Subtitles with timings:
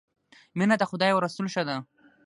[0.57, 1.77] مینه د خدای او رسول ښه ده